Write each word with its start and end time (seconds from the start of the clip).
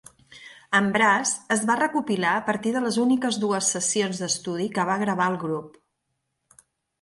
Embrace 0.77 1.35
es 1.55 1.65
va 1.71 1.75
recopilar 1.79 2.31
a 2.37 2.41
partir 2.47 2.71
de 2.77 2.81
les 2.85 2.97
úniques 3.03 3.37
dues 3.43 3.69
sessions 3.77 4.23
d'estudi 4.25 4.67
que 4.79 4.87
va 4.93 4.97
gravar 5.05 5.29
el 5.35 5.39
grup. 5.47 5.79